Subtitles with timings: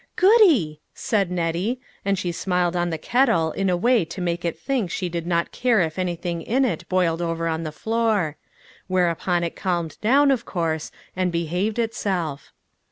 [0.15, 4.57] "Goody!" said Nettie, and she smiled on the kettle in a way to make it
[4.57, 8.35] think she did not care if everything in it boiled over on the floor;
[8.87, 12.51] whereupon it calmed down, of course, and be haved itself.